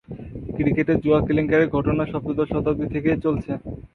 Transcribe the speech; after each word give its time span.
ক্রিকেটে 0.55 0.93
জুয়া 1.03 1.19
কেলেঙ্কারির 1.27 1.73
ঘটনা 1.75 2.03
সপ্তদশ 2.11 2.47
শতাব্দী 2.51 2.87
থেকেই 2.93 3.17
চলছে। 3.25 3.51